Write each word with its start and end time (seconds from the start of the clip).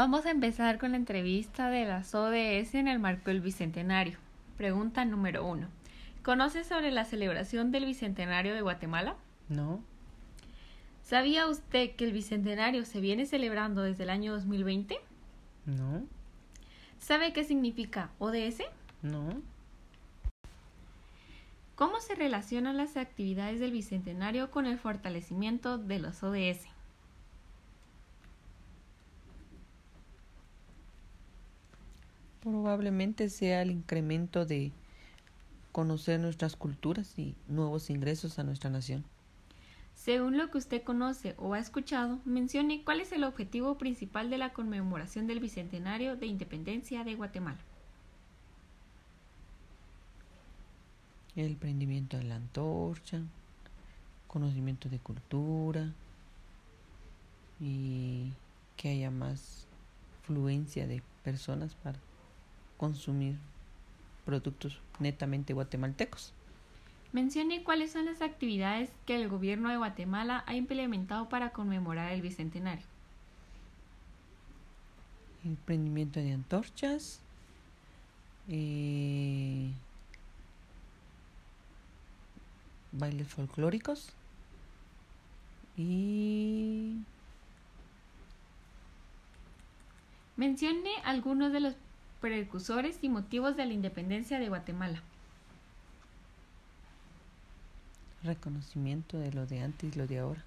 Vamos 0.00 0.24
a 0.24 0.30
empezar 0.30 0.78
con 0.78 0.92
la 0.92 0.96
entrevista 0.96 1.68
de 1.68 1.84
las 1.84 2.14
ODS 2.14 2.74
en 2.74 2.88
el 2.88 2.98
marco 2.98 3.24
del 3.26 3.42
Bicentenario. 3.42 4.16
Pregunta 4.56 5.04
número 5.04 5.46
uno. 5.46 5.68
¿Conoce 6.22 6.64
sobre 6.64 6.90
la 6.90 7.04
celebración 7.04 7.70
del 7.70 7.84
Bicentenario 7.84 8.54
de 8.54 8.62
Guatemala? 8.62 9.16
No, 9.50 9.82
¿Sabía 11.02 11.46
usted 11.48 11.96
que 11.96 12.06
el 12.06 12.12
Bicentenario 12.14 12.86
se 12.86 13.02
viene 13.02 13.26
celebrando 13.26 13.82
desde 13.82 14.04
el 14.04 14.08
año 14.08 14.32
2020? 14.32 14.96
no, 15.66 16.06
¿Sabe 16.98 17.34
qué 17.34 17.44
significa 17.44 18.08
ODS? 18.18 18.62
no. 19.02 19.42
¿Cómo 21.74 22.00
se 22.00 22.14
relacionan 22.14 22.78
las 22.78 22.96
actividades 22.96 23.60
del 23.60 23.72
Bicentenario 23.72 24.50
con 24.50 24.64
el 24.64 24.78
fortalecimiento 24.78 25.76
de 25.76 25.98
los 25.98 26.22
ODS? 26.22 26.79
Probablemente 32.70 33.30
sea 33.30 33.62
el 33.62 33.72
incremento 33.72 34.46
de 34.46 34.70
conocer 35.72 36.20
nuestras 36.20 36.54
culturas 36.54 37.18
y 37.18 37.34
nuevos 37.48 37.90
ingresos 37.90 38.38
a 38.38 38.44
nuestra 38.44 38.70
nación. 38.70 39.04
Según 39.96 40.38
lo 40.38 40.52
que 40.52 40.58
usted 40.58 40.84
conoce 40.84 41.34
o 41.36 41.54
ha 41.54 41.58
escuchado, 41.58 42.20
mencione 42.24 42.84
cuál 42.84 43.00
es 43.00 43.10
el 43.10 43.24
objetivo 43.24 43.76
principal 43.76 44.30
de 44.30 44.38
la 44.38 44.52
conmemoración 44.52 45.26
del 45.26 45.40
Bicentenario 45.40 46.14
de 46.14 46.26
Independencia 46.26 47.02
de 47.02 47.16
Guatemala. 47.16 47.58
El 51.34 51.56
prendimiento 51.56 52.18
de 52.18 52.22
la 52.22 52.36
antorcha, 52.36 53.20
conocimiento 54.28 54.88
de 54.88 55.00
cultura 55.00 55.92
y 57.58 58.30
que 58.76 58.90
haya 58.90 59.10
más 59.10 59.66
fluencia 60.22 60.86
de 60.86 61.02
personas 61.24 61.74
para 61.74 61.98
consumir 62.80 63.36
productos 64.24 64.80
netamente 65.00 65.52
guatemaltecos. 65.52 66.32
Mencione 67.12 67.62
cuáles 67.62 67.92
son 67.92 68.06
las 68.06 68.22
actividades 68.22 68.90
que 69.04 69.16
el 69.16 69.28
gobierno 69.28 69.68
de 69.68 69.76
Guatemala 69.76 70.44
ha 70.46 70.54
implementado 70.54 71.28
para 71.28 71.50
conmemorar 71.50 72.10
el 72.12 72.22
Bicentenario. 72.22 72.86
El 75.44 75.56
prendimiento 75.56 76.20
de 76.20 76.32
antorchas, 76.32 77.20
eh, 78.48 79.70
bailes 82.92 83.28
folclóricos 83.28 84.14
y 85.76 86.96
Mencione 90.40 90.88
algunos 91.04 91.52
de 91.52 91.60
los 91.60 91.74
precursores 92.20 92.98
y 93.02 93.08
motivos 93.08 93.56
de 93.56 93.66
la 93.66 93.72
independencia 93.72 94.38
de 94.38 94.48
Guatemala. 94.48 95.02
reconocimiento 98.22 99.18
de 99.18 99.32
lo 99.32 99.46
de 99.46 99.60
antes 99.60 99.94
y 99.94 99.98
lo 99.98 100.06
de 100.06 100.18
ahora. 100.18 100.44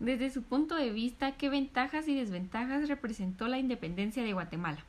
Desde 0.00 0.30
su 0.30 0.42
punto 0.42 0.76
de 0.76 0.90
vista, 0.90 1.32
¿qué 1.36 1.48
ventajas 1.48 2.06
y 2.08 2.14
desventajas 2.14 2.88
representó 2.88 3.48
la 3.48 3.58
independencia 3.58 4.22
de 4.22 4.32
Guatemala? 4.32 4.84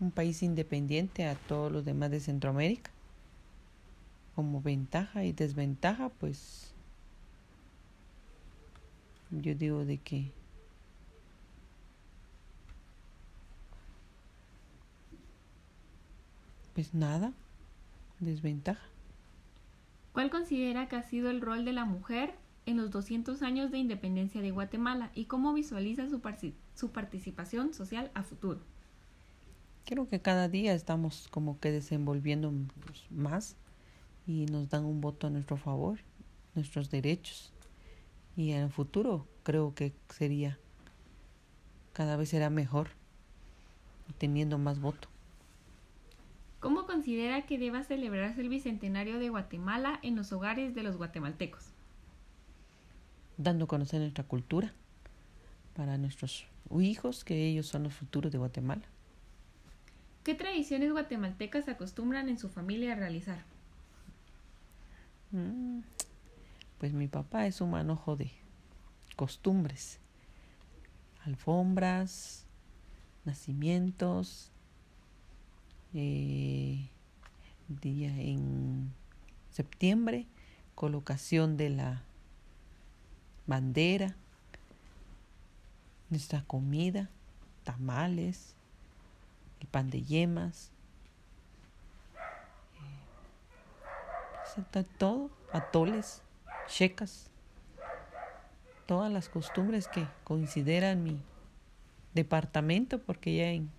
Un 0.00 0.10
país 0.10 0.42
independiente 0.42 1.26
a 1.26 1.34
todos 1.34 1.72
los 1.72 1.84
demás 1.84 2.10
de 2.10 2.20
Centroamérica. 2.20 2.90
Como 4.34 4.60
ventaja 4.60 5.24
y 5.24 5.32
desventaja, 5.32 6.10
pues 6.10 6.72
yo 9.30 9.54
digo 9.54 9.84
de 9.84 9.98
que 9.98 10.30
pues 16.78 16.94
nada, 16.94 17.32
desventaja. 18.20 18.86
¿Cuál 20.12 20.30
considera 20.30 20.86
que 20.86 20.94
ha 20.94 21.02
sido 21.02 21.28
el 21.28 21.40
rol 21.40 21.64
de 21.64 21.72
la 21.72 21.84
mujer 21.84 22.36
en 22.66 22.76
los 22.76 22.92
200 22.92 23.42
años 23.42 23.72
de 23.72 23.78
independencia 23.78 24.40
de 24.40 24.52
Guatemala 24.52 25.10
y 25.12 25.24
cómo 25.24 25.52
visualiza 25.52 26.08
su, 26.08 26.90
participación 26.92 27.74
social 27.74 28.12
a 28.14 28.22
futuro? 28.22 28.60
Creo 29.86 30.08
que 30.08 30.20
cada 30.20 30.48
día 30.48 30.72
estamos 30.72 31.26
como 31.32 31.58
que 31.58 31.72
desenvolviendo 31.72 32.52
más 33.10 33.56
y 34.24 34.46
nos 34.46 34.68
dan 34.68 34.84
un 34.84 35.00
voto 35.00 35.26
a 35.26 35.30
nuestro 35.30 35.56
favor, 35.56 35.98
nuestros 36.54 36.90
derechos. 36.90 37.52
Y 38.36 38.52
en 38.52 38.62
el 38.62 38.70
futuro 38.70 39.26
creo 39.42 39.74
que 39.74 39.94
sería, 40.10 40.60
cada 41.92 42.16
vez 42.16 42.28
será 42.28 42.50
mejor, 42.50 42.90
teniendo 44.18 44.58
más 44.58 44.78
voto. 44.78 45.08
¿Cómo 46.60 46.86
considera 46.86 47.46
que 47.46 47.58
deba 47.58 47.82
celebrarse 47.82 48.40
el 48.42 48.48
Bicentenario 48.48 49.18
de 49.18 49.28
Guatemala 49.28 49.98
en 50.02 50.14
los 50.16 50.32
hogares 50.32 50.74
de 50.74 50.82
los 50.84 50.96
guatemaltecos? 50.96 51.74
Dando 53.38 53.64
a 53.64 53.68
conocer 53.68 54.00
nuestra 54.00 54.24
cultura 54.24 54.74
para 55.74 55.96
nuestros 55.98 56.46
hijos, 56.78 57.24
que 57.24 57.46
ellos 57.46 57.66
son 57.66 57.84
los 57.84 57.94
futuros 57.94 58.32
de 58.32 58.38
Guatemala. 58.38 58.82
¿Qué 60.22 60.34
tradiciones 60.36 60.92
guatemaltecas 60.92 61.68
acostumbran 61.68 62.28
en 62.28 62.38
su 62.38 62.48
familia 62.48 62.92
a 62.92 62.96
realizar? 62.96 63.44
Mm, 65.32 65.80
Pues 66.78 66.92
mi 66.92 67.08
papá 67.08 67.46
es 67.46 67.60
un 67.60 67.70
manojo 67.72 68.16
de 68.16 68.30
costumbres, 69.16 70.00
alfombras, 71.24 72.46
nacimientos, 73.24 74.52
eh, 75.94 76.88
día 77.68 78.08
en 78.08 78.92
septiembre, 79.50 80.26
colocación 80.74 81.56
de 81.56 81.70
la 81.70 82.02
bandera, 83.46 84.14
nuestra 86.10 86.42
comida, 86.42 87.08
tamales, 87.64 88.54
el 89.60 89.66
pan 89.66 89.90
de 89.90 90.02
yemas, 90.02 90.70
eh, 94.56 94.84
todo, 94.98 95.30
atoles, 95.52 96.22
checas, 96.66 97.30
todas 98.86 99.12
las 99.12 99.28
costumbres 99.28 99.88
que 99.88 100.06
consideran 100.24 101.02
mi 101.02 101.20
departamento, 102.14 103.00
porque 103.00 103.36
ya 103.36 103.50
en 103.50 103.70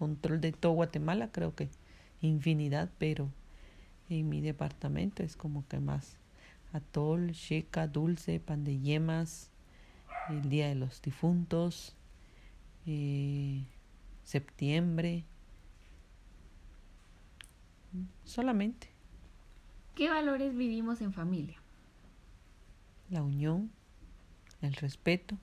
control 0.00 0.40
de 0.40 0.50
todo 0.50 0.72
Guatemala 0.72 1.30
creo 1.30 1.54
que 1.54 1.68
infinidad, 2.20 2.90
pero 2.98 3.30
en 4.08 4.28
mi 4.28 4.40
departamento 4.40 5.22
es 5.22 5.36
como 5.36 5.64
que 5.68 5.78
más 5.78 6.16
atol, 6.72 7.30
checa, 7.30 7.86
dulce, 7.86 8.40
pan 8.40 8.64
de 8.64 8.80
yemas, 8.80 9.50
el 10.28 10.48
día 10.48 10.66
de 10.66 10.74
los 10.74 11.00
difuntos, 11.02 11.94
eh, 12.86 13.62
septiembre, 14.24 15.22
solamente. 18.24 18.88
¿Qué 19.94 20.08
valores 20.08 20.56
vivimos 20.56 21.00
en 21.00 21.12
familia? 21.12 21.60
la 23.10 23.22
unión, 23.22 23.70
el 24.62 24.74
respeto, 24.74 25.36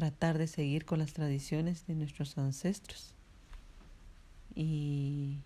tratar 0.00 0.38
de 0.38 0.46
seguir 0.46 0.86
con 0.86 0.98
las 0.98 1.12
tradiciones 1.12 1.86
de 1.86 1.94
nuestros 1.94 2.38
ancestros 2.38 3.14
y 4.54 5.36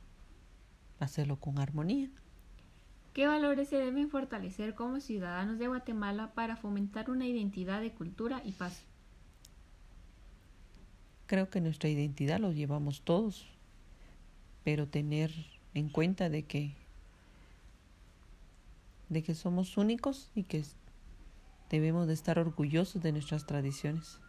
hacerlo 1.00 1.40
con 1.40 1.58
armonía. 1.58 2.08
¿Qué 3.14 3.26
valores 3.26 3.68
se 3.68 3.78
deben 3.78 4.10
fortalecer 4.10 4.76
como 4.76 5.00
ciudadanos 5.00 5.58
de 5.58 5.66
Guatemala 5.66 6.34
para 6.34 6.54
fomentar 6.54 7.10
una 7.10 7.26
identidad 7.26 7.80
de 7.80 7.90
cultura 7.90 8.42
y 8.44 8.52
paz? 8.52 8.84
Creo 11.26 11.50
que 11.50 11.60
nuestra 11.60 11.88
identidad 11.88 12.38
lo 12.38 12.52
llevamos 12.52 13.02
todos, 13.02 13.48
pero 14.62 14.86
tener 14.86 15.32
en 15.74 15.88
cuenta 15.88 16.30
de 16.30 16.44
que 16.44 16.76
de 19.08 19.24
que 19.24 19.34
somos 19.34 19.76
únicos 19.76 20.30
y 20.36 20.44
que 20.44 20.62
debemos 21.70 22.06
de 22.06 22.14
estar 22.14 22.38
orgullosos 22.38 23.02
de 23.02 23.10
nuestras 23.10 23.46
tradiciones. 23.46 24.20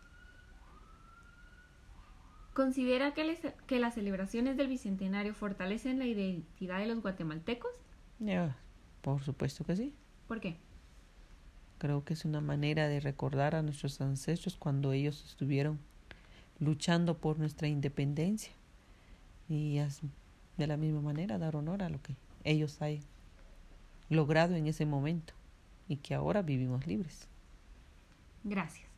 ¿Considera 2.56 3.13
que, 3.13 3.25
les- 3.25 3.54
que 3.68 3.80
las 3.80 3.96
celebraciones 3.96 4.56
del 4.56 4.69
Bicentenario 4.69 5.34
fortalecen 5.34 6.00
la 6.00 6.06
identidad 6.06 6.80
de 6.80 6.86
los 6.88 7.02
guatemaltecos? 7.02 7.69
Ya, 8.18 8.56
por 9.02 9.22
supuesto 9.22 9.66
que 9.66 9.75
sí. 9.75 9.94
¿Por 10.30 10.40
qué? 10.40 10.56
Creo 11.80 12.06
que 12.06 12.13
es 12.13 12.24
una 12.24 12.40
manera 12.40 12.88
de 12.88 13.02
recordar 13.02 13.56
a 13.56 13.62
nuestros 13.62 14.00
ancestros 14.00 14.56
cuando 14.56 14.94
ellos 14.94 15.25
estuvieron 15.25 15.80
luchando 16.62 17.18
por 17.18 17.38
nuestra 17.38 17.68
independencia 17.68 18.54
y 19.50 19.81
de 20.58 20.68
la 20.68 20.78
misma 20.78 21.01
manera 21.01 21.38
dar 21.38 21.58
honor 21.58 21.84
a 21.84 21.90
lo 21.90 22.01
que 22.01 22.16
ellos 22.46 22.81
hayan 22.81 23.04
logrado 24.10 24.56
en 24.56 24.68
ese 24.68 24.86
momento 24.86 25.34
y 25.90 25.98
que 25.98 26.16
ahora 26.16 26.42
vivimos 26.42 26.88
libres. 26.88 27.28
Gracias. 28.46 28.95